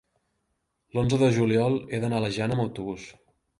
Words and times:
L'onze 0.95 1.19
de 1.25 1.29
juliol 1.37 1.77
he 1.85 2.01
d'anar 2.05 2.19
a 2.23 2.25
la 2.27 2.35
Jana 2.41 2.59
amb 2.59 2.67
autobús. 2.67 3.09